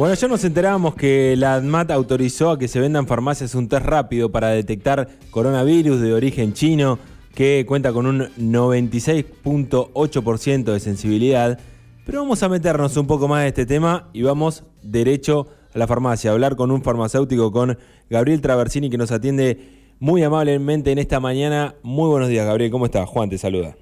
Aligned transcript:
Bueno, 0.00 0.14
ya 0.14 0.28
nos 0.28 0.42
enterábamos 0.46 0.94
que 0.94 1.34
la 1.36 1.56
ADMAT 1.56 1.90
autorizó 1.90 2.52
a 2.52 2.58
que 2.58 2.68
se 2.68 2.80
vendan 2.80 3.06
farmacias 3.06 3.54
un 3.54 3.68
test 3.68 3.84
rápido 3.84 4.32
para 4.32 4.48
detectar 4.48 5.08
coronavirus 5.30 6.00
de 6.00 6.14
origen 6.14 6.54
chino 6.54 6.98
que 7.34 7.66
cuenta 7.68 7.92
con 7.92 8.06
un 8.06 8.20
96.8% 8.38 10.72
de 10.72 10.80
sensibilidad. 10.80 11.58
Pero 12.06 12.20
vamos 12.20 12.42
a 12.42 12.48
meternos 12.48 12.96
un 12.96 13.06
poco 13.06 13.28
más 13.28 13.42
en 13.42 13.48
este 13.48 13.66
tema 13.66 14.08
y 14.14 14.22
vamos 14.22 14.64
derecho 14.82 15.48
a 15.74 15.78
la 15.78 15.86
farmacia, 15.86 16.30
a 16.30 16.32
hablar 16.32 16.56
con 16.56 16.70
un 16.70 16.82
farmacéutico, 16.82 17.52
con 17.52 17.76
Gabriel 18.08 18.40
Traversini, 18.40 18.88
que 18.88 18.96
nos 18.96 19.12
atiende 19.12 19.58
muy 19.98 20.22
amablemente 20.22 20.92
en 20.92 20.98
esta 20.98 21.20
mañana. 21.20 21.74
Muy 21.82 22.08
buenos 22.08 22.30
días, 22.30 22.46
Gabriel. 22.46 22.70
¿Cómo 22.70 22.86
estás? 22.86 23.06
Juan 23.06 23.28
te 23.28 23.36
saluda. 23.36 23.76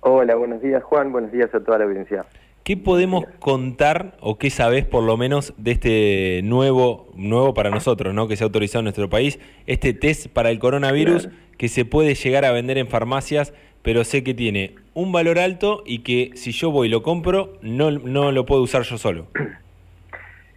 Hola, 0.00 0.34
buenos 0.34 0.60
días, 0.62 0.82
Juan. 0.82 1.12
Buenos 1.12 1.30
días 1.30 1.54
a 1.54 1.60
toda 1.60 1.78
la 1.78 1.84
audiencia. 1.84 2.26
¿Qué 2.64 2.76
podemos 2.76 3.24
contar 3.38 4.16
o 4.20 4.38
qué 4.38 4.50
sabés 4.50 4.84
por 4.84 5.02
lo 5.02 5.16
menos 5.16 5.54
de 5.56 5.70
este 5.72 6.40
nuevo, 6.44 7.08
nuevo 7.16 7.54
para 7.54 7.70
nosotros, 7.70 8.14
¿no? 8.14 8.28
que 8.28 8.36
se 8.36 8.44
ha 8.44 8.46
autorizado 8.46 8.80
en 8.80 8.84
nuestro 8.84 9.08
país, 9.08 9.38
este 9.66 9.94
test 9.94 10.28
para 10.28 10.50
el 10.50 10.58
coronavirus 10.58 11.30
que 11.56 11.68
se 11.68 11.84
puede 11.84 12.14
llegar 12.14 12.44
a 12.44 12.52
vender 12.52 12.78
en 12.78 12.88
farmacias, 12.88 13.54
pero 13.82 14.04
sé 14.04 14.22
que 14.22 14.34
tiene 14.34 14.74
un 14.92 15.10
valor 15.10 15.38
alto 15.38 15.82
y 15.86 16.00
que 16.00 16.32
si 16.34 16.52
yo 16.52 16.70
voy 16.70 16.88
y 16.88 16.90
lo 16.90 17.02
compro, 17.02 17.54
no, 17.62 17.90
no 17.90 18.30
lo 18.30 18.44
puedo 18.44 18.62
usar 18.62 18.82
yo 18.82 18.98
solo? 18.98 19.26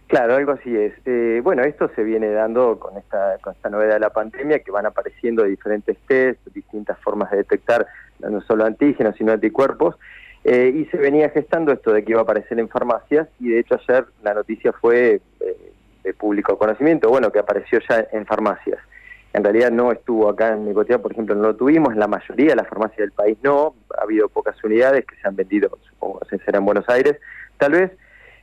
Claro, 0.06 0.36
algo 0.36 0.52
así 0.52 0.76
es. 0.76 0.92
Eh, 1.06 1.40
bueno, 1.42 1.62
esto 1.62 1.90
se 1.96 2.04
viene 2.04 2.30
dando 2.30 2.78
con 2.78 2.96
esta, 2.96 3.38
con 3.40 3.52
esta 3.54 3.68
novedad 3.68 3.94
de 3.94 4.00
la 4.00 4.10
pandemia, 4.10 4.60
que 4.60 4.70
van 4.70 4.86
apareciendo 4.86 5.42
diferentes 5.42 5.96
test, 6.06 6.38
distintas 6.54 6.98
formas 7.00 7.32
de 7.32 7.38
detectar 7.38 7.88
no 8.20 8.40
solo 8.42 8.64
antígenos, 8.64 9.16
sino 9.16 9.32
anticuerpos. 9.32 9.96
Eh, 10.44 10.72
y 10.74 10.84
se 10.86 10.98
venía 10.98 11.30
gestando 11.30 11.72
esto 11.72 11.90
de 11.92 12.04
que 12.04 12.12
iba 12.12 12.20
a 12.20 12.24
aparecer 12.24 12.58
en 12.58 12.68
farmacias 12.68 13.28
y 13.40 13.48
de 13.48 13.60
hecho 13.60 13.76
ayer 13.76 14.04
la 14.22 14.34
noticia 14.34 14.72
fue 14.72 15.22
eh, 15.40 15.72
de 16.02 16.12
público 16.12 16.58
conocimiento, 16.58 17.08
bueno, 17.08 17.32
que 17.32 17.38
apareció 17.38 17.80
ya 17.88 18.06
en 18.12 18.26
farmacias. 18.26 18.78
En 19.32 19.42
realidad 19.42 19.70
no 19.70 19.90
estuvo 19.90 20.28
acá 20.28 20.52
en 20.52 20.66
Nicotea, 20.66 20.98
por 20.98 21.12
ejemplo, 21.12 21.34
no 21.34 21.42
lo 21.42 21.56
tuvimos, 21.56 21.94
en 21.94 21.98
la 21.98 22.08
mayoría 22.08 22.50
de 22.50 22.56
las 22.56 22.68
farmacias 22.68 22.98
del 22.98 23.12
país 23.12 23.38
no, 23.42 23.74
ha 23.98 24.02
habido 24.02 24.28
pocas 24.28 24.62
unidades 24.62 25.06
que 25.06 25.16
se 25.16 25.26
han 25.26 25.34
vendido, 25.34 25.78
supongo 25.88 26.20
que 26.20 26.38
será 26.38 26.58
en 26.58 26.66
Buenos 26.66 26.88
Aires, 26.88 27.16
tal 27.56 27.72
vez. 27.72 27.90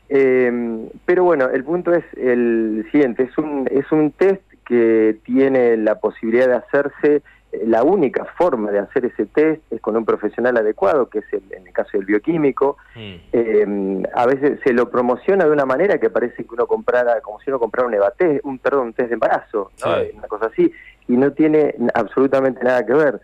Eh, 0.09 0.89
pero 1.05 1.23
bueno, 1.23 1.49
el 1.49 1.63
punto 1.63 1.93
es 1.93 2.03
el 2.17 2.85
siguiente, 2.91 3.23
es 3.23 3.37
un, 3.37 3.69
es 3.71 3.89
un 3.91 4.11
test 4.11 4.41
que 4.65 5.17
tiene 5.23 5.77
la 5.77 5.99
posibilidad 5.99 6.47
de 6.47 6.55
hacerse 6.55 7.21
la 7.65 7.83
única 7.83 8.25
forma 8.37 8.71
de 8.71 8.79
hacer 8.79 9.05
ese 9.05 9.25
test 9.25 9.61
es 9.71 9.81
con 9.81 9.97
un 9.97 10.05
profesional 10.05 10.57
adecuado, 10.57 11.09
que 11.09 11.19
es 11.19 11.33
el, 11.33 11.43
en 11.51 11.67
el 11.67 11.73
caso 11.73 11.91
del 11.93 12.05
bioquímico. 12.05 12.77
Mm. 12.95 13.15
Eh, 13.33 14.03
a 14.13 14.25
veces 14.25 14.59
se 14.63 14.73
lo 14.73 14.89
promociona 14.89 15.45
de 15.45 15.51
una 15.51 15.65
manera 15.65 15.97
que 15.97 16.09
parece 16.09 16.43
que 16.43 16.53
uno 16.53 16.67
comprara, 16.67 17.21
como 17.21 17.39
si 17.41 17.49
uno 17.49 17.59
comprara 17.59 17.87
un 17.87 17.93
EVATES, 17.93 18.41
un, 18.43 18.59
perdón, 18.59 18.87
un 18.87 18.93
test 18.93 19.09
de 19.09 19.15
embarazo, 19.15 19.71
una 19.85 20.27
cosa 20.27 20.47
así, 20.47 20.71
y 21.07 21.17
no 21.17 21.33
tiene 21.33 21.75
absolutamente 21.93 22.63
nada 22.63 22.85
que 22.85 22.93
ver. 22.93 23.21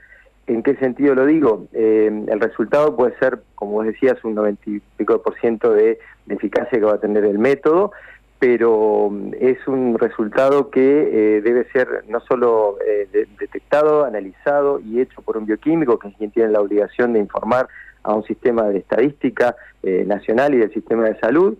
¿En 0.48 0.64
qué 0.64 0.76
sentido 0.76 1.14
lo 1.14 1.26
digo? 1.26 1.68
Eh, 1.74 2.10
el 2.28 2.40
resultado 2.40 2.96
puede 2.96 3.18
ser, 3.20 3.40
como 3.56 3.74
vos 3.74 3.86
decías, 3.86 4.24
un 4.24 4.36
90 4.36 4.62
y 4.70 4.80
pico 4.96 5.22
por 5.22 5.38
ciento 5.40 5.74
de 5.74 6.00
eficacia 6.30 6.80
que 6.80 6.86
va 6.86 6.94
a 6.94 7.00
tener 7.00 7.26
el 7.26 7.38
método, 7.38 7.92
pero 8.40 9.10
mm, 9.12 9.34
es 9.40 9.68
un 9.68 9.98
resultado 9.98 10.70
que 10.70 10.82
eh, 11.38 11.42
debe 11.42 11.70
ser 11.72 12.04
no 12.08 12.20
solo 12.22 12.78
eh, 12.86 13.28
detectado, 13.40 14.06
analizado 14.06 14.80
y 14.80 15.02
hecho 15.02 15.22
por 15.22 15.38
un 15.38 15.46
bioquímico, 15.46 15.98
que 16.00 16.10
es 16.10 16.18
quien 16.18 16.32
tiene 16.32 16.52
la 16.52 16.62
obligación 16.62 17.14
de 17.14 17.20
informar 17.20 17.68
a 18.04 18.14
un 18.14 18.24
sistema 18.24 18.64
de 18.64 18.80
estadística 18.80 19.56
eh, 19.84 20.04
nacional 20.06 20.54
y 20.54 20.60
del 20.60 20.74
sistema 20.74 21.06
de 21.06 21.20
salud. 21.20 21.58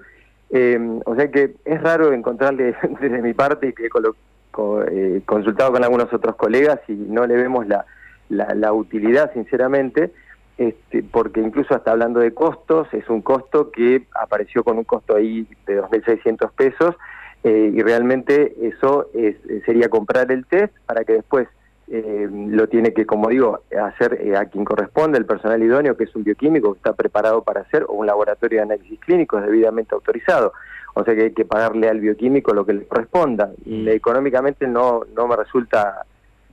o 1.06 1.16
sea 1.16 1.32
que 1.32 1.56
es 1.66 1.82
raro 1.82 2.14
encontrarle 2.14 2.76
desde 3.02 3.22
mi 3.22 3.34
parte 3.34 3.74
que 3.74 3.88
he 3.88 5.22
consultado 5.26 5.72
con 5.72 5.84
algunos 5.84 6.12
otros 6.14 6.36
colegas 6.36 6.80
y 6.88 6.94
no 6.94 7.26
le 7.26 7.36
vemos 7.36 7.68
la, 7.68 7.86
la, 8.30 8.54
la 8.56 8.74
utilidad, 8.74 9.32
sinceramente, 9.34 10.12
este, 10.58 11.04
porque 11.04 11.40
incluso 11.40 11.76
hasta 11.76 11.92
hablando 11.92 12.20
de 12.20 12.34
costos, 12.34 12.88
es 12.94 13.08
un 13.10 13.22
costo 13.22 13.72
que 13.72 14.08
apareció 14.14 14.64
con 14.64 14.78
un 14.78 14.84
costo 14.84 15.16
ahí 15.16 15.48
de 15.66 15.82
2.600 15.82 16.52
pesos 16.52 16.96
eh, 17.44 17.72
y 17.74 17.82
realmente 17.82 18.56
eso 18.68 19.10
es, 19.14 19.36
sería 19.66 19.90
comprar 19.90 20.32
el 20.32 20.46
test 20.46 20.74
para 20.86 21.04
que 21.04 21.14
después 21.14 21.48
eh, 21.90 22.28
lo 22.32 22.68
tiene 22.68 22.92
que, 22.94 23.06
como 23.06 23.30
digo, 23.30 23.62
hacer 23.82 24.20
eh, 24.22 24.36
a 24.36 24.46
quien 24.46 24.66
corresponde, 24.66 25.18
el 25.18 25.26
personal 25.26 25.62
idóneo, 25.62 25.96
que 25.96 26.04
es 26.04 26.16
un 26.16 26.24
bioquímico 26.24 26.74
que 26.74 26.78
está 26.78 26.94
preparado 26.94 27.44
para 27.44 27.62
hacer, 27.62 27.84
o 27.84 27.94
un 27.94 28.08
laboratorio 28.08 28.58
de 28.58 28.64
análisis 28.64 29.00
clínicos 29.00 29.42
debidamente 29.44 29.96
autorizado. 29.96 30.54
O 30.96 31.04
sea 31.04 31.16
que 31.16 31.24
hay 31.24 31.32
que 31.32 31.46
pagarle 31.46 31.88
al 31.88 32.00
bioquímico 32.00 32.54
lo 32.54 32.66
que 32.66 32.74
le 32.74 32.88
corresponda. 32.88 33.52
Y 33.64 33.84
mm. 33.84 33.90
económicamente 33.90 34.68
no, 34.68 35.02
no 35.16 35.28
me 35.28 35.36
resulta, 35.36 36.04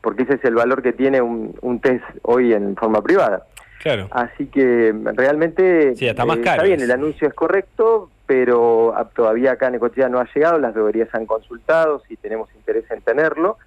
porque 0.03 0.25
ese 0.25 0.35
es 0.35 0.45
el 0.45 0.55
valor 0.55 0.83
que 0.83 0.93
tiene 0.93 1.21
un, 1.21 1.57
un 1.63 1.81
test 1.81 2.05
hoy 2.23 2.53
en 2.53 2.77
forma 2.77 3.03
privada. 3.03 3.47
Así 4.11 4.47
que 4.47 4.95
realmente 5.15 5.91
está, 5.91 6.25
más 6.25 6.39
eh, 6.39 6.63
bien, 6.63 6.81
el 6.81 6.91
anuncio 6.91 7.29
es 7.29 7.35
correcto, 7.35 8.11
pero 8.27 8.95
todavía 9.15 9.53
acá 9.53 9.69
en 9.69 9.77
Ecochea 9.77 10.09
no 10.09 10.19
ha 10.19 10.29
llegado, 10.35 10.59
las 10.59 10.75
deberías 10.75 11.15
han 11.15 11.27
consultado 11.27 12.03
si 12.09 12.17
tenemos 12.17 12.49
interés 12.55 12.91
en 12.91 13.03
tenerlo, 13.03 13.59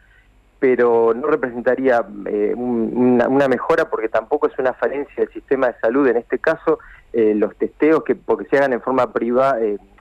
pero 0.59 1.13
no 1.13 1.27
representaría 1.27 2.03
eh, 2.25 2.53
una, 2.56 3.47
mejora 3.47 3.89
porque 3.89 4.09
tampoco 4.09 4.47
es 4.47 4.57
una 4.57 4.73
falencia 4.73 5.16
del 5.17 5.31
sistema 5.31 5.67
de 5.67 5.79
salud, 5.79 6.07
en 6.07 6.17
este 6.17 6.39
caso 6.39 6.79
eh, 7.13 7.33
los 7.35 7.56
testeos 7.56 8.03
que 8.03 8.16
porque 8.16 8.45
se 8.45 8.57
hagan 8.57 8.73
en 8.73 8.81
forma 8.81 9.13
privada, 9.13 9.59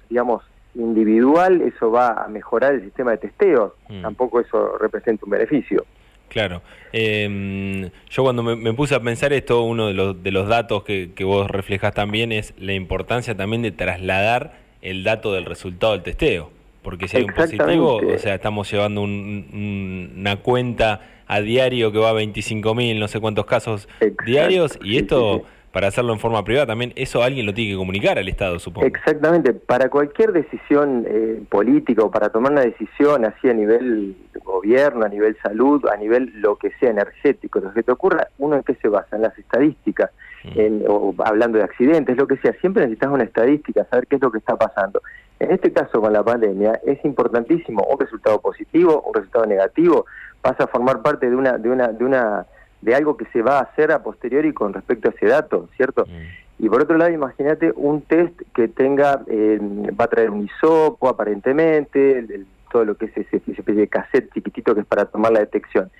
digamos, 0.09 0.43
individual, 0.75 1.61
eso 1.63 1.91
va 1.91 2.25
a 2.25 2.29
mejorar 2.29 2.75
el 2.75 2.83
sistema 2.83 3.13
de 3.13 3.19
testeos, 3.19 3.73
mm. 3.89 4.03
tampoco 4.03 4.41
eso 4.41 4.79
representa 4.79 5.25
un 5.25 5.31
beneficio. 5.31 5.85
Claro. 6.29 6.63
Em, 6.93 7.91
yo 8.11 8.23
cuando 8.23 8.43
me, 8.43 8.73
puse 8.73 8.95
a 8.95 9.01
pensar 9.01 9.33
esto, 9.33 9.63
uno 9.63 9.89
de 9.89 9.95
los, 9.95 10.23
de 10.23 10.31
los 10.31 10.49
datos 10.49 10.83
que, 10.83 11.13
vos 11.25 11.51
reflejas 11.51 11.95
también 11.95 12.33
es 12.33 12.55
la 12.59 12.75
importancia 12.75 13.37
también 13.37 13.63
de 13.63 13.71
trasladar 13.71 14.59
el 14.83 15.05
dato 15.05 15.33
del 15.33 15.45
resultado 15.45 15.93
del 15.93 16.03
testeo. 16.03 16.51
Porque 16.83 17.09
si 17.09 17.17
hay 17.17 17.25
un 17.25 17.33
positivo, 17.33 17.97
o 17.97 18.19
sea, 18.19 18.37
estamos 18.37 18.71
llevando 18.71 19.03
una 19.03 20.37
cuenta 20.37 21.01
a 21.27 21.41
diario 21.41 21.91
que 21.91 21.99
va 21.99 22.11
a 22.11 22.13
25 22.13 22.75
mil, 22.77 23.01
no 23.01 23.09
sé 23.09 23.19
cuántos 23.19 23.47
casos 23.47 23.89
diarios, 24.25 24.79
y 24.83 24.97
esto 24.97 25.43
para 25.77 25.89
hacerlo 25.89 26.15
en 26.15 26.19
forma 26.19 26.43
privada 26.43 26.69
también, 26.69 26.95
eso 26.97 27.23
alguien 27.23 27.45
lo 27.45 27.53
tiene 27.53 27.73
que 27.73 27.77
comunicar 27.77 28.19
al 28.19 28.27
Estado, 28.31 28.59
supongo. 28.59 28.87
Exactamente, 28.87 29.53
para 29.53 29.91
cualquier 29.91 30.33
decisión 30.33 31.05
eh, 31.07 31.43
política 31.51 32.03
o 32.03 32.11
para 32.11 32.31
tomar 32.31 32.53
una 32.53 32.63
decisión 32.63 33.27
así 33.27 33.51
a 33.51 33.53
nivel 33.53 34.17
gobierno, 34.43 35.05
a 35.05 35.11
nivel 35.11 35.37
salud, 35.43 35.85
a 35.93 35.99
nivel 35.99 36.33
lo 36.37 36.57
que 36.57 36.71
sea 36.81 36.89
energético, 36.89 37.61
lo 37.61 37.75
que 37.75 37.83
te 37.83 37.93
ocurra, 37.93 38.29
uno 38.39 38.57
en 38.57 38.63
qué 38.63 38.75
se 38.77 38.89
basa, 38.89 39.17
en 39.17 39.21
las 39.21 39.39
estadísticas, 39.39 40.13
mm. 40.45 40.59
en, 40.59 40.85
o 40.89 41.15
hablando 41.19 41.59
de 41.59 41.65
accidentes, 41.65 42.17
lo 42.17 42.27
que 42.27 42.39
sea, 42.39 42.55
siempre 42.63 42.85
necesitas 42.85 43.11
una 43.11 43.25
estadística, 43.25 43.85
saber 43.91 44.07
qué 44.07 44.17
es 44.17 44.23
lo 44.23 44.33
que 44.33 44.39
está 44.39 44.57
pasando. 44.57 45.03
En 45.39 45.51
este 45.51 45.75
caso 45.75 46.01
con 46.01 46.11
la 46.11 46.25
pandemia 46.25 46.81
es 46.87 47.05
importantísimo 47.05 47.87
un 47.87 48.01
resultado 48.01 48.41
positivo, 48.41 49.03
un 49.03 49.13
resultado 49.13 49.45
negativo, 49.45 50.07
pasa 50.41 50.65
a 50.65 50.69
formar 50.69 51.03
parte 51.03 51.29
de 51.29 51.37
una, 51.37 51.59
de 51.59 51.69
una, 51.69 51.89
de 51.89 52.03
una 52.03 52.47
de 52.87 52.95
algo 52.95 53.17
que 53.17 53.27
se 53.33 53.43
va 53.43 53.59
a 53.59 53.63
hacer 53.63 53.91
a 53.91 54.05
posteriori 54.05 54.53
con 54.53 54.73
respecto 54.73 55.09
a 55.09 55.13
ese 55.13 55.27
dato, 55.27 55.69
¿cierto? 55.77 56.07
Mm. 56.07 56.65
Y 56.65 56.69
por 56.69 56.83
otro 56.83 56.97
lado, 56.97 57.11
imagínate 57.11 57.73
un 57.75 58.03
test 58.03 58.41
que 58.55 58.69
tenga, 58.69 59.23
eh, 59.27 59.59
va 60.01 60.05
a 60.05 60.09
traer 60.09 60.31
un 60.31 60.45
hisopo 60.45 61.09
aparentemente, 61.09 62.25
todo 62.71 62.85
lo 62.85 62.95
que 62.95 63.07
es 63.07 63.17
ese, 63.17 63.39
especie 63.39 63.75
de 63.75 63.89
cassette 63.89 64.33
chiquitito 64.33 64.73
que 64.73 64.83
es 64.83 64.87
para 64.87 65.07
tomar 65.07 65.33
la 65.33 65.41
detección. 65.41 65.91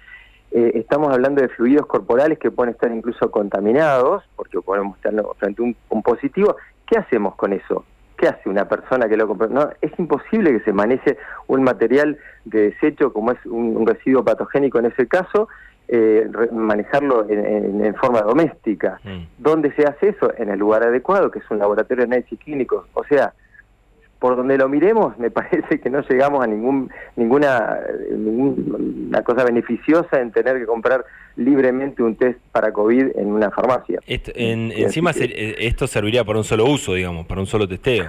Eh, 0.53 0.73
estamos 0.77 1.13
hablando 1.13 1.43
de 1.43 1.49
fluidos 1.49 1.87
corporales 1.87 2.39
que 2.39 2.53
pueden 2.53 2.73
estar 2.73 2.93
incluso 2.93 3.33
contaminados, 3.33 4.23
porque 4.37 4.61
podemos 4.61 4.97
estar 4.97 5.13
frente 5.39 5.63
a 5.63 5.65
un, 5.89 6.03
positivo. 6.05 6.55
¿Qué 6.87 6.99
hacemos 6.99 7.35
con 7.35 7.53
eso? 7.53 7.85
¿Qué 8.17 8.29
hace 8.29 8.49
una 8.49 8.69
persona 8.69 9.09
que 9.09 9.17
lo 9.17 9.27
compra? 9.27 9.49
No, 9.49 9.71
es 9.81 9.91
imposible 9.99 10.53
que 10.53 10.65
se 10.65 10.73
maneje 10.73 11.19
un 11.49 11.65
material 11.65 12.17
de 12.45 12.71
desecho 12.71 13.13
como 13.13 13.33
es 13.33 13.45
un 13.45 13.85
residuo 13.85 14.25
patogénico 14.25 14.79
en 14.79 14.87
ese 14.87 15.09
caso 15.09 15.49
eh, 15.89 16.29
manejarlo 16.53 17.27
en, 17.29 17.95
forma 17.95 18.21
doméstica. 18.23 19.01
Mm. 19.05 19.23
¿Dónde 19.39 19.73
se 19.73 19.85
hace 19.85 20.11
eso? 20.11 20.33
En 20.37 20.51
el 20.51 20.59
lugar 20.59 20.83
adecuado, 20.83 21.31
que 21.31 21.39
es 21.39 21.51
un 21.51 21.59
laboratorio 21.59 22.07
de 22.07 22.15
análisis 22.15 22.39
clínicos. 22.41 22.87
O 22.95 23.05
sea, 23.05 23.33
por 24.19 24.37
donde 24.37 24.59
lo 24.59 24.69
miremos, 24.69 25.17
me 25.19 25.31
parece 25.41 25.81
que 25.81 25.91
no 25.91 26.01
llegamos 26.03 26.43
a 26.43 26.47
ningún 26.47 26.91
ninguna, 27.17 27.79
ninguna 28.11 29.23
cosa 29.23 29.45
beneficiosa 29.45 30.21
en 30.21 30.33
tener 30.33 30.59
que 30.59 30.67
comprar 30.67 31.05
libremente 31.37 32.03
un 32.03 32.17
test 32.17 32.41
para 32.51 32.73
COVID 32.73 33.17
en 33.17 33.27
una 33.29 33.51
farmacia. 33.51 34.01
encima, 34.07 35.13
eh, 35.13 35.57
esto 35.59 35.87
serviría 35.87 36.25
para 36.25 36.39
un 36.39 36.45
solo 36.45 36.65
uso, 36.65 36.95
digamos, 36.95 37.27
para 37.27 37.41
un 37.41 37.47
solo 37.47 37.69
testeo. 37.69 38.07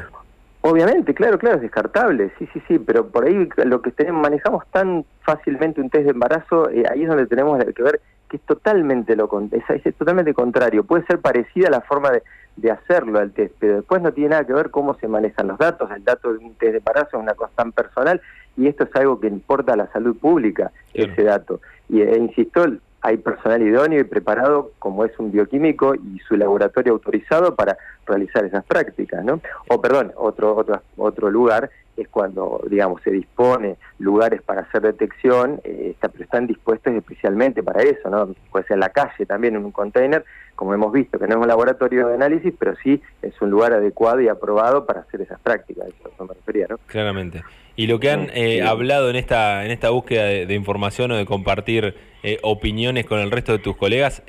Obviamente, 0.62 1.14
claro, 1.14 1.38
claro, 1.38 1.58
es 1.58 1.62
descartable, 1.62 2.32
sí, 2.38 2.48
sí, 2.52 2.62
sí, 2.68 2.80
pero 2.80 3.08
por 3.08 3.26
ahí 3.26 3.48
lo 3.64 3.82
que 3.82 3.92
tenemos, 3.92 4.22
manejamos 4.22 4.66
tan 4.72 5.06
fácilmente 5.22 5.80
un 5.80 5.90
test 5.90 6.06
de 6.06 6.12
embarazo, 6.12 6.70
eh, 6.70 6.84
ahí 6.92 7.04
es 7.04 7.08
donde 7.08 7.28
tenemos 7.28 7.64
que 7.74 7.84
ver 7.84 8.02
que 8.28 8.38
es 8.38 8.44
totalmente 8.44 9.16
lo 9.16 9.30
es, 9.52 9.86
es 9.86 9.96
totalmente 9.96 10.34
contrario. 10.34 10.84
Puede 10.84 11.06
ser 11.06 11.20
parecida 11.20 11.68
a 11.68 11.72
la 11.72 11.82
forma 11.82 12.12
de, 12.12 12.24
de 12.58 12.72
hacerlo 12.72 13.20
al 13.20 13.32
test, 13.32 13.56
pero 13.60 13.78
después 13.78 14.02
no 14.02 14.12
tiene 14.12 14.32
nada 14.32 14.46
que 14.46 14.54
ver 14.54 14.70
cómo 14.70 14.96
se 14.96 15.08
manejan 15.08 15.48
los 15.48 15.58
datos. 15.58 15.90
El 15.92 16.04
dato 16.04 16.34
de 16.34 16.40
un 16.40 16.54
test 16.56 16.74
de 16.74 16.78
embarazo 16.80 17.18
es 17.18 17.24
una 17.24 17.36
cosa 17.36 17.52
tan 17.56 17.72
personal 17.72 18.22
y 18.58 18.68
esto 18.68 18.84
es 18.84 18.96
algo 18.96 19.20
que 19.20 19.28
importa 19.28 19.74
a 19.74 19.78
la 19.78 19.88
salud 19.92 20.18
pública, 20.18 20.72
ese 20.94 21.24
dato. 21.24 21.62
Y 21.90 22.02
e, 22.02 22.18
insisto, 22.18 22.66
hay 23.02 23.18
personal 23.18 23.62
idóneo 23.62 24.00
y 24.00 24.04
preparado 24.04 24.72
como 24.80 25.06
es 25.06 25.18
un 25.20 25.32
bioquímico 25.32 25.96
y 25.96 26.20
su 26.28 26.36
laboratorio 26.36 26.94
autorizado 26.94 27.56
para 27.56 27.78
realizar 28.06 28.44
esas 28.46 28.66
prácticas, 28.66 29.24
¿no? 29.24 29.40
O 29.70 29.82
perdón, 29.82 30.12
otro 30.16 30.56
otro 30.56 30.82
otro 30.98 31.30
lugar 31.30 31.70
es 31.98 32.08
cuando, 32.08 32.62
digamos, 32.70 33.02
se 33.02 33.12
dispone 33.12 33.76
lugares 34.00 34.42
para 34.42 34.62
hacer 34.62 34.84
detección, 34.84 35.60
eh, 35.64 35.96
pero 36.00 36.24
están 36.24 36.48
dispuestos 36.48 36.94
especialmente 36.94 37.64
para 37.64 37.82
eso, 37.82 38.10
¿no? 38.10 38.36
Puede 38.52 38.66
ser 38.66 38.76
en 38.76 38.82
la 38.82 38.90
calle 38.90 39.26
también, 39.26 39.56
en 39.56 39.66
un 39.66 39.72
container, 39.72 40.24
como 40.56 40.74
hemos 40.74 40.92
visto, 40.94 41.18
que 41.18 41.28
no 41.28 41.36
es 41.36 41.42
un 41.42 41.48
laboratorio 41.48 42.08
de 42.08 42.14
análisis, 42.14 42.54
pero 42.58 42.76
sí 42.84 43.02
es 43.22 43.34
un 43.42 43.50
lugar 43.50 43.74
adecuado 43.74 44.22
y 44.22 44.28
aprobado 44.28 44.86
para 44.86 45.02
hacer 45.02 45.22
esas 45.22 45.40
prácticas, 45.40 45.88
eso 45.88 46.26
me 46.26 46.34
refería, 46.34 46.68
¿no? 46.70 46.78
Claramente. 46.86 47.44
Y 47.76 47.88
lo 47.88 48.00
que 48.00 48.10
han 48.10 48.30
eh, 48.34 48.64
hablado 48.64 49.10
en 49.10 49.16
esta, 49.16 49.66
en 49.66 49.72
esta 49.72 49.90
búsqueda 49.90 50.26
de, 50.26 50.54
información 50.56 51.12
o 51.12 51.16
de 51.16 51.26
compartir 51.26 51.96
eh, 52.24 52.40
opiniones 52.42 53.06
con 53.06 53.20
el 53.20 53.30
resto 53.30 53.52
de 53.52 53.60
tus 53.60 53.76
colegas, 53.76 54.24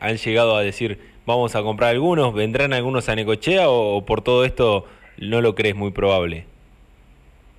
han 0.00 0.16
llegado 0.16 0.56
a 0.56 0.62
decir, 0.62 0.98
vamos 1.24 1.54
a 1.54 1.62
comprar 1.62 1.90
algunos, 1.90 2.34
vendrán 2.34 2.72
algunos 2.72 3.08
a 3.08 3.14
Necochea 3.14 3.68
o 3.68 4.04
por 4.04 4.22
todo 4.22 4.44
esto 4.44 4.86
no 5.20 5.40
lo 5.40 5.54
crees 5.54 5.76
muy 5.76 5.90
probable? 5.90 6.46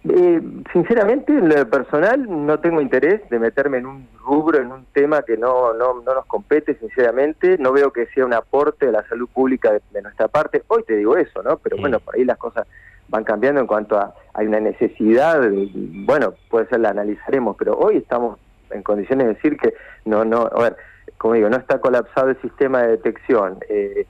Eh, 0.04 0.42
sinceramente, 0.74 1.32
en 1.32 1.50
lo 1.50 1.70
personal, 1.70 2.26
no 2.28 2.60
tengo 2.60 2.82
interés 2.82 3.22
de 3.30 3.38
meterme 3.38 3.78
en 3.78 3.86
un 3.86 4.08
rubro, 4.26 4.60
en 4.60 4.72
un 4.72 4.86
tema 4.94 5.22
que 5.22 5.38
no, 5.38 5.74
no, 5.74 6.02
no 6.02 6.16
nos 6.16 6.26
compete, 6.26 6.76
sinceramente. 6.76 7.58
No 7.60 7.72
veo 7.72 7.92
que 7.94 8.08
sea 8.08 8.26
un 8.26 8.34
aporte 8.34 8.88
a 8.88 8.92
la 8.92 9.08
salud 9.08 9.30
pública 9.30 9.72
de, 9.72 10.02
nuestra 10.02 10.28
parte. 10.28 10.64
Hoy 10.68 10.84
te 10.84 10.96
digo 10.96 11.18
eso, 11.18 11.44
¿no? 11.44 11.58
Pero 11.58 11.78
bueno, 11.78 12.00
por 12.00 12.16
ahí 12.16 12.26
las 12.26 12.38
cosas 12.38 12.68
van 13.10 13.24
cambiando 13.24 13.62
en 13.62 13.68
cuanto 13.68 13.98
a 13.98 14.16
hay 14.34 14.48
una 14.48 14.60
necesidad, 14.60 15.42
bueno, 15.74 16.34
puede 16.50 16.68
ser 16.68 16.80
la 16.80 16.90
analizaremos, 16.90 17.58
pero 17.58 17.78
hoy 17.78 17.98
estamos 17.98 18.40
en 18.70 18.82
condiciones 18.84 19.28
de 19.28 19.34
decir 19.34 19.58
que 19.58 19.74
no, 20.06 20.24
no, 20.24 20.50
a 20.50 20.62
ver, 20.62 20.78
como 21.18 21.34
digo, 21.34 21.50
no 21.50 21.58
está 21.58 21.80
colapsado 21.80 22.30
el 22.30 22.42
sistema 22.42 22.82
de 22.82 22.92
detección. 22.92 23.60
Eh, 23.70 24.08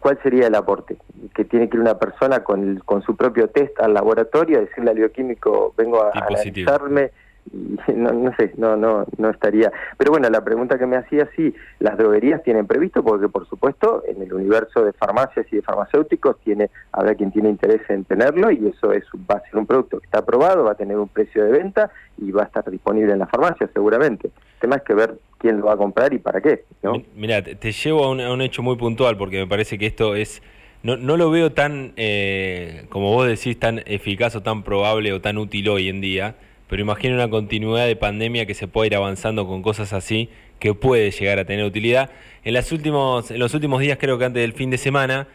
¿cuál 0.00 0.18
sería 0.22 0.46
el 0.46 0.54
aporte? 0.54 0.96
Que 1.34 1.44
tiene 1.44 1.68
que 1.68 1.76
ir 1.76 1.80
una 1.80 1.98
persona 1.98 2.44
con, 2.44 2.78
con 2.84 3.02
su 3.02 3.16
propio 3.16 3.48
test 3.48 3.78
al 3.80 3.94
laboratorio, 3.94 4.60
decirle 4.60 4.90
al 4.90 4.96
bioquímico, 4.96 5.74
vengo 5.76 6.02
a, 6.02 6.10
analizarme 6.12 7.10
no, 7.94 8.12
no 8.12 8.34
sé, 8.36 8.52
no, 8.56 8.76
no, 8.76 9.06
no 9.18 9.30
estaría. 9.30 9.72
Pero 9.96 10.10
bueno, 10.10 10.28
la 10.30 10.42
pregunta 10.42 10.78
que 10.78 10.86
me 10.86 10.96
hacía, 10.96 11.28
sí, 11.36 11.54
las 11.78 11.96
droguerías 11.96 12.42
tienen 12.42 12.66
previsto, 12.66 13.02
porque 13.02 13.28
por 13.28 13.48
supuesto 13.48 14.02
en 14.06 14.22
el 14.22 14.32
universo 14.32 14.84
de 14.84 14.92
farmacias 14.92 15.46
y 15.52 15.56
de 15.56 15.62
farmacéuticos 15.62 16.38
tiene, 16.40 16.70
habrá 16.92 17.14
quien 17.14 17.30
tiene 17.30 17.48
interés 17.48 17.82
en 17.88 18.04
tenerlo 18.04 18.50
y 18.50 18.66
eso 18.68 18.92
es 18.92 19.04
va 19.30 19.36
a 19.36 19.40
ser 19.42 19.56
un 19.56 19.66
producto 19.66 19.98
que 20.00 20.06
está 20.06 20.18
aprobado, 20.18 20.64
va 20.64 20.72
a 20.72 20.76
tener 20.76 20.96
un 20.96 21.08
precio 21.08 21.44
de 21.44 21.52
venta 21.52 21.90
y 22.18 22.30
va 22.32 22.42
a 22.42 22.46
estar 22.46 22.68
disponible 22.70 23.12
en 23.12 23.20
la 23.20 23.26
farmacia 23.26 23.68
seguramente. 23.72 24.30
Tema 24.60 24.76
es 24.76 24.82
que 24.82 24.94
ver 24.94 25.18
quién 25.38 25.60
lo 25.60 25.66
va 25.66 25.74
a 25.74 25.76
comprar 25.76 26.12
y 26.12 26.18
para 26.18 26.40
qué. 26.40 26.64
¿no? 26.82 27.02
Mira, 27.14 27.42
te, 27.42 27.72
llevo 27.72 28.04
a 28.04 28.10
un, 28.10 28.40
hecho 28.40 28.62
muy 28.62 28.76
puntual 28.76 29.16
porque 29.16 29.38
me 29.38 29.46
parece 29.46 29.78
que 29.78 29.86
esto 29.86 30.14
es... 30.14 30.42
No, 30.82 30.96
no 30.96 31.16
lo 31.16 31.30
veo 31.30 31.52
tan, 31.52 31.92
eh, 31.96 32.86
como 32.90 33.12
vos 33.12 33.26
decís, 33.26 33.58
tan 33.58 33.82
eficaz 33.86 34.36
o 34.36 34.42
tan 34.42 34.62
probable 34.62 35.12
o 35.12 35.20
tan 35.20 35.36
útil 35.36 35.68
hoy 35.68 35.88
en 35.88 36.00
día 36.00 36.36
pero 36.68 36.82
imagino 36.82 37.14
una 37.14 37.30
continuidad 37.30 37.86
de 37.86 37.96
pandemia 37.96 38.46
que 38.46 38.54
se 38.54 38.66
puede 38.66 38.88
ir 38.88 38.96
avanzando 38.96 39.46
con 39.46 39.62
cosas 39.62 39.92
así, 39.92 40.30
que 40.58 40.74
puede 40.74 41.10
llegar 41.10 41.38
a 41.38 41.44
tener 41.44 41.64
utilidad. 41.64 42.10
En, 42.44 42.54
las 42.54 42.72
últimos, 42.72 43.30
en 43.30 43.38
los 43.38 43.54
últimos 43.54 43.80
días, 43.80 43.98
creo 44.00 44.18
que 44.18 44.24
antes 44.24 44.42
del 44.42 44.52
fin 44.52 44.70
de 44.70 44.78
semana, 44.78 45.28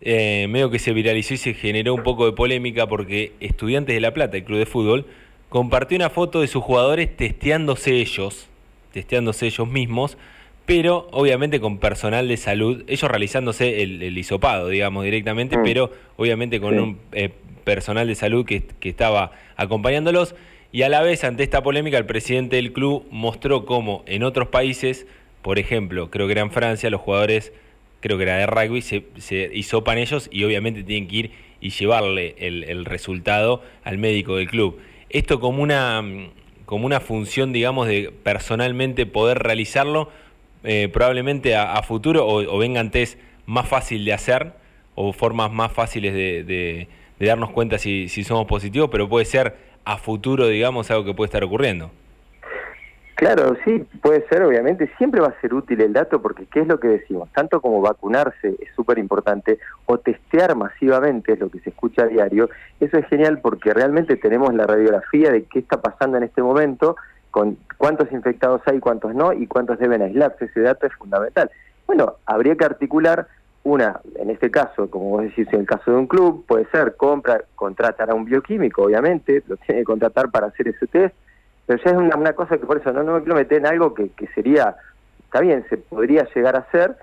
eh, 0.00 0.46
medio 0.48 0.70
que 0.70 0.78
se 0.78 0.92
viralizó 0.92 1.34
y 1.34 1.38
se 1.38 1.54
generó 1.54 1.94
un 1.94 2.04
poco 2.04 2.26
de 2.26 2.32
polémica 2.32 2.86
porque 2.86 3.32
Estudiantes 3.40 3.94
de 3.94 4.00
La 4.00 4.14
Plata, 4.14 4.36
el 4.36 4.44
club 4.44 4.58
de 4.58 4.66
fútbol, 4.66 5.06
compartió 5.48 5.96
una 5.96 6.10
foto 6.10 6.40
de 6.42 6.46
sus 6.46 6.62
jugadores 6.62 7.16
testeándose 7.16 7.94
ellos, 7.94 8.48
testeándose 8.92 9.46
ellos 9.46 9.68
mismos, 9.68 10.18
pero 10.66 11.08
obviamente 11.12 11.60
con 11.60 11.78
personal 11.78 12.28
de 12.28 12.36
salud, 12.36 12.84
ellos 12.86 13.10
realizándose 13.10 13.82
el, 13.82 14.02
el 14.02 14.18
hisopado, 14.18 14.68
digamos, 14.68 15.04
directamente, 15.04 15.56
mm. 15.56 15.62
pero 15.62 15.90
obviamente 16.16 16.60
con 16.60 16.78
un 16.78 16.98
eh, 17.12 17.30
personal 17.64 18.06
de 18.06 18.14
salud 18.14 18.44
que, 18.44 18.62
que 18.80 18.88
estaba 18.88 19.32
acompañándolos. 19.56 20.34
Y 20.70 20.82
a 20.82 20.88
la 20.90 21.00
vez, 21.00 21.24
ante 21.24 21.42
esta 21.42 21.62
polémica, 21.62 21.96
el 21.96 22.04
presidente 22.04 22.56
del 22.56 22.72
club 22.72 23.06
mostró 23.10 23.64
cómo 23.64 24.02
en 24.06 24.22
otros 24.22 24.48
países, 24.48 25.06
por 25.40 25.58
ejemplo, 25.58 26.10
creo 26.10 26.26
que 26.26 26.32
era 26.32 26.42
en 26.42 26.50
Francia, 26.50 26.90
los 26.90 27.00
jugadores, 27.00 27.52
creo 28.00 28.18
que 28.18 28.24
era 28.24 28.36
de 28.36 28.46
rugby, 28.46 28.82
se, 28.82 29.04
se 29.16 29.50
hisopan 29.54 29.96
ellos 29.96 30.28
y 30.30 30.44
obviamente 30.44 30.82
tienen 30.82 31.08
que 31.08 31.16
ir 31.16 31.30
y 31.60 31.70
llevarle 31.70 32.34
el, 32.38 32.84
resultado 32.84 33.62
al 33.84 33.98
médico 33.98 34.36
del 34.36 34.48
club. 34.48 34.78
Esto 35.10 35.40
como 35.40 35.62
una, 35.62 36.02
como 36.68 36.84
una 36.84 37.00
función, 37.00 37.54
digamos, 37.54 37.88
de 37.88 38.12
personalmente 38.22 39.06
poder 39.06 39.38
realizarlo, 39.38 40.10
eh, 40.64 40.90
probablemente 40.92 41.56
a, 41.56 41.82
futuro, 41.82 42.26
o, 42.28 42.58
vengan 42.58 42.90
test 42.90 43.18
más 43.46 43.66
fácil 43.66 44.04
de 44.04 44.12
hacer, 44.12 44.52
o 44.94 45.14
formas 45.14 45.50
más 45.50 45.72
fáciles 45.72 46.12
de, 46.12 46.44
de, 46.44 47.26
darnos 47.26 47.52
cuenta 47.52 47.78
si, 47.78 48.10
si 48.10 48.22
somos 48.22 48.46
positivos, 48.46 48.90
pero 48.92 49.08
puede 49.08 49.24
ser 49.24 49.56
a 49.86 49.96
futuro, 49.96 50.46
digamos, 50.46 50.90
algo 50.90 51.06
que 51.06 51.14
puede 51.14 51.28
estar 51.28 51.42
ocurriendo. 51.42 51.90
Claro, 53.18 53.56
sí, 53.64 53.84
puede 54.00 54.24
ser, 54.28 54.44
obviamente, 54.44 54.88
siempre 54.96 55.20
va 55.20 55.26
a 55.26 55.40
ser 55.40 55.52
útil 55.52 55.80
el 55.80 55.92
dato 55.92 56.22
porque 56.22 56.46
¿qué 56.46 56.60
es 56.60 56.68
lo 56.68 56.78
que 56.78 56.86
decimos? 56.86 57.28
Tanto 57.32 57.60
como 57.60 57.80
vacunarse 57.80 58.54
es 58.60 58.72
súper 58.76 58.96
importante 58.96 59.58
o 59.86 59.98
testear 59.98 60.54
masivamente, 60.54 61.32
es 61.32 61.40
lo 61.40 61.50
que 61.50 61.58
se 61.58 61.70
escucha 61.70 62.02
a 62.02 62.06
diario, 62.06 62.48
eso 62.78 62.96
es 62.96 63.04
genial 63.08 63.40
porque 63.40 63.74
realmente 63.74 64.14
tenemos 64.14 64.54
la 64.54 64.68
radiografía 64.68 65.32
de 65.32 65.42
qué 65.46 65.58
está 65.58 65.82
pasando 65.82 66.16
en 66.16 66.22
este 66.22 66.42
momento, 66.42 66.94
con 67.32 67.58
cuántos 67.76 68.12
infectados 68.12 68.62
hay, 68.66 68.78
cuántos 68.78 69.16
no 69.16 69.32
y 69.32 69.48
cuántos 69.48 69.80
deben 69.80 70.00
aislarse, 70.00 70.44
ese 70.44 70.60
dato 70.60 70.86
es 70.86 70.94
fundamental. 70.94 71.50
Bueno, 71.88 72.18
habría 72.24 72.54
que 72.54 72.66
articular 72.66 73.26
una, 73.64 74.00
en 74.14 74.30
este 74.30 74.52
caso, 74.52 74.88
como 74.88 75.10
vos 75.10 75.22
decís, 75.22 75.48
en 75.52 75.62
el 75.62 75.66
caso 75.66 75.90
de 75.90 75.96
un 75.96 76.06
club, 76.06 76.44
puede 76.46 76.66
ser 76.66 76.94
compra, 76.94 77.42
contratar 77.56 78.10
a 78.10 78.14
un 78.14 78.26
bioquímico, 78.26 78.84
obviamente, 78.84 79.42
lo 79.48 79.56
tiene 79.56 79.80
que 79.80 79.86
contratar 79.86 80.30
para 80.30 80.46
hacer 80.46 80.68
ese 80.68 80.86
test, 80.86 81.16
pero 81.68 81.84
ya 81.84 81.90
es 81.90 81.96
una, 81.98 82.32
cosa 82.32 82.56
que 82.56 82.64
por 82.64 82.78
eso 82.78 82.90
no, 82.94 83.12
me 83.12 83.20
quiero 83.20 83.34
meter 83.34 83.58
en 83.58 83.66
algo 83.66 83.92
que, 83.92 84.08
que 84.08 84.26
sería, 84.28 84.74
está 85.26 85.40
bien, 85.42 85.66
se 85.68 85.76
podría 85.76 86.26
llegar 86.34 86.56
a 86.56 86.60
hacer, 86.60 86.96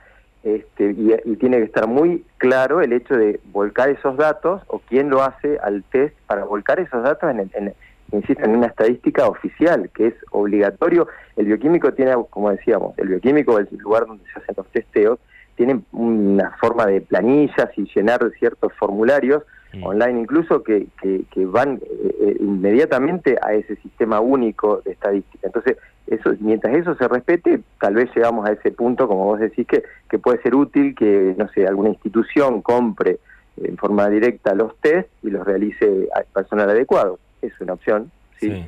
este, 0.44 0.96
y, 0.98 1.36
tiene 1.36 1.58
que 1.58 1.66
estar 1.66 1.86
muy 1.88 2.26
claro 2.38 2.82
el 2.82 2.92
hecho 2.92 3.16
de 3.16 3.40
volcar 3.52 3.90
esos 3.90 4.18
datos 4.18 4.64
o 4.66 4.80
quién 4.80 5.12
lo 5.12 5.22
hace 5.22 5.60
al 5.60 5.84
test 5.84 6.16
para 6.26 6.46
volcar 6.46 6.80
esos 6.80 7.04
datos 7.04 7.30
en, 7.30 7.52
en, 7.54 7.76
insisto, 8.12 8.44
en 8.44 8.56
una 8.56 8.68
estadística 8.68 9.28
oficial, 9.28 9.88
que 9.94 10.08
es 10.08 10.16
obligatorio. 10.32 11.08
El 11.36 11.46
bioquímico 11.46 11.94
tiene, 11.94 12.16
como 12.32 12.50
decíamos, 12.50 12.98
el 12.98 13.10
bioquímico 13.10 13.60
el 13.60 13.68
lugar 13.78 14.08
donde 14.08 14.24
se 14.34 14.40
hacen 14.40 14.56
los 14.58 14.68
testeos, 14.70 15.20
tienen 15.58 15.86
una 15.92 16.58
forma 16.60 16.88
de 16.88 17.02
planillas 17.02 17.70
y 17.78 17.88
llenar 17.96 18.20
ciertos 18.40 18.74
formularios. 18.74 19.44
Online 19.84 20.22
incluso 20.22 20.64
que, 20.64 20.88
que, 21.02 21.46
van 21.46 21.76
eh, 21.76 22.16
eh, 22.22 22.38
inmediatamente 22.40 23.38
a 23.42 23.54
ese 23.54 23.76
sistema 23.78 24.20
único 24.20 24.82
de 24.84 24.92
estadística. 24.92 25.48
Entonces, 25.48 25.78
eso, 26.08 26.32
mientras 26.40 26.76
eso 26.76 26.96
se 26.96 27.08
respete, 27.08 27.62
tal 27.80 27.96
vez 27.96 28.10
llegamos 28.16 28.48
a 28.48 28.54
ese 28.54 28.72
punto, 28.72 29.08
como 29.08 29.26
vos 29.26 29.40
decís, 29.40 29.66
que, 29.68 29.84
que 30.10 30.20
puede 30.20 30.42
ser 30.42 30.56
útil 30.56 30.96
que, 30.96 31.36
no 31.38 31.48
sé, 31.50 31.66
alguna 31.68 31.90
institución 31.90 32.62
compre 32.62 33.20
en 33.62 33.78
forma 33.78 34.10
directa 34.10 34.54
los 34.54 34.76
test 34.82 35.10
y 35.24 35.30
los 35.30 35.46
realice 35.46 36.08
al 36.14 36.26
personal 36.34 36.70
adecuado. 36.70 37.20
Es 37.42 37.54
una 37.62 37.74
opción, 37.74 38.12
sí 38.40 38.66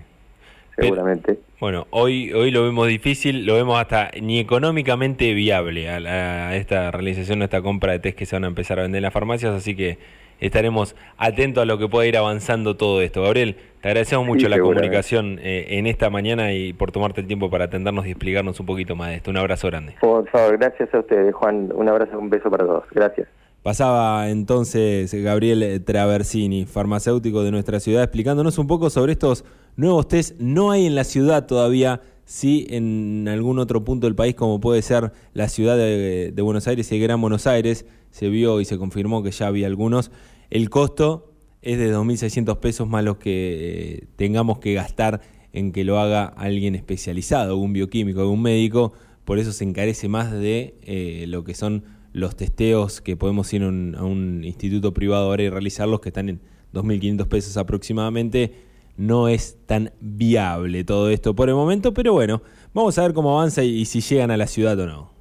seguramente. 0.78 1.40
bueno, 1.60 1.88
hoy, 1.90 2.32
hoy 2.34 2.52
lo 2.52 2.64
vemos 2.64 2.88
difícil, 2.88 3.46
lo 3.46 3.56
vemos 3.56 3.80
hasta 3.80 4.12
ni 4.22 4.40
económicamente 4.40 5.34
viable 5.34 5.90
a, 5.90 6.56
esta 6.56 6.92
realización, 6.92 7.42
a 7.42 7.46
esta 7.46 7.62
compra 7.62 7.94
de 7.94 8.00
test 8.00 8.18
que 8.18 8.26
se 8.26 8.36
van 8.36 8.44
a 8.44 8.48
empezar 8.48 8.80
a 8.80 8.84
vender 8.84 9.00
en 9.00 9.04
las 9.04 9.14
farmacias, 9.14 9.54
así 9.54 9.76
que 9.76 9.98
estaremos 10.40 10.96
atentos 11.18 11.62
a 11.62 11.66
lo 11.66 11.78
que 11.78 11.88
pueda 11.88 12.08
ir 12.08 12.18
avanzando 12.18 12.76
todo 12.76 13.02
esto. 13.02 13.24
Gabriel, 13.24 13.56
te 13.82 13.88
agradecemos 13.90 14.26
mucho 14.26 14.50
la 14.50 14.60
comunicación 14.60 15.40
eh, 15.42 15.78
en 15.78 15.88
esta 15.88 16.10
mañana 16.10 16.54
y 16.54 16.74
por 16.74 16.92
tomarte 16.92 17.22
el 17.22 17.28
tiempo 17.28 17.50
para 17.50 17.66
atendernos 17.66 18.06
y 18.06 18.12
explicarnos 18.12 18.60
un 18.60 18.66
poquito 18.66 18.96
más 18.96 19.10
de 19.10 19.16
esto. 19.16 19.32
Un 19.32 19.38
abrazo 19.38 19.68
grande. 19.68 19.96
Por 20.00 20.28
favor, 20.30 20.58
gracias 20.58 20.94
a 20.94 21.00
ustedes, 21.00 21.34
Juan. 21.34 21.72
Un 21.74 21.88
abrazo, 21.90 22.18
un 22.18 22.30
beso 22.30 22.50
para 22.50 22.66
todos. 22.66 22.86
Gracias. 22.92 23.28
Pasaba 23.64 24.30
entonces 24.30 25.14
Gabriel 25.14 25.84
Traversini, 25.84 26.66
farmacéutico 26.66 27.44
de 27.44 27.52
nuestra 27.52 27.80
ciudad, 27.82 28.04
explicándonos 28.04 28.58
un 28.60 28.68
poco 28.68 28.90
sobre 28.90 29.12
estos 29.12 29.44
nuevos 29.76 30.08
test. 30.08 30.40
No 30.40 30.72
hay 30.72 30.86
en 30.86 30.96
la 30.96 31.04
ciudad 31.04 31.48
todavía, 31.48 32.00
sí 32.28 32.68
en 32.70 33.28
algún 33.30 33.58
otro 33.58 33.84
punto 33.84 34.06
del 34.06 34.14
país, 34.14 34.36
como 34.36 34.60
puede 34.60 34.82
ser 34.82 35.14
la 35.34 35.48
ciudad 35.48 35.78
de, 35.78 36.34
Buenos 36.44 36.68
Aires 36.68 36.92
y 36.92 36.96
el 36.96 37.02
Gran 37.02 37.20
Buenos 37.22 37.48
Aires. 37.48 37.86
Se 38.12 38.30
vio 38.30 38.62
y 38.62 38.66
se 38.66 38.78
confirmó 38.78 39.24
que 39.24 39.32
ya 39.32 39.48
había 39.48 39.66
algunos. 39.66 40.12
El 40.50 40.70
costo 40.70 41.32
es 41.62 41.80
de 41.80 41.94
2.600 41.94 42.60
pesos 42.60 42.88
más 42.88 43.04
los 43.04 43.18
que 43.18 44.02
eh, 44.02 44.08
tengamos 44.18 44.60
que 44.60 44.74
gastar 44.74 45.22
en 45.54 45.72
que 45.72 45.86
lo 45.86 46.00
haga 46.00 46.26
alguien 46.26 46.76
especializado, 46.76 47.58
un 47.58 47.74
bioquímico, 47.74 48.30
un 48.30 48.42
médico, 48.42 48.94
por 49.26 49.40
eso 49.40 49.52
se 49.54 49.64
encarece 49.64 50.08
más 50.08 50.32
de 50.32 50.76
eh, 50.84 51.26
lo 51.28 51.44
que 51.44 51.54
son 51.54 51.84
los 52.14 52.36
testeos 52.36 53.02
que 53.02 53.16
podemos 53.16 53.52
ir 53.54 53.64
a 53.64 53.68
un, 53.68 54.42
instituto 54.44 54.94
privado 54.94 55.26
ahora 55.26 55.44
y 55.44 55.50
realizarlos, 55.50 56.02
que 56.02 56.10
están 56.10 56.30
en 56.30 56.42
2.500 56.74 57.28
pesos 57.28 57.58
aproximadamente. 57.58 58.54
No 58.98 59.28
es 59.28 59.58
tan 59.66 59.92
viable 60.02 60.84
todo 60.84 61.10
esto 61.10 61.36
por 61.36 61.50
el 61.50 61.56
momento, 61.56 61.94
pero 61.94 62.14
bueno, 62.14 62.42
vamos 62.74 62.98
a 62.98 63.04
ver 63.04 63.14
cómo 63.14 63.38
avanza 63.38 63.64
y 63.64 63.86
si 63.86 64.02
llegan 64.02 64.32
a 64.32 64.38
la 64.38 64.48
ciudad 64.48 64.78
o 64.80 64.88
no. 64.88 65.17